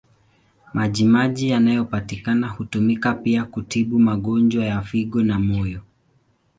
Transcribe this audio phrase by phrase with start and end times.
[0.73, 5.81] Maji maji yanayopatikana hutumika pia kutibu magonjwa ya figo na moyo.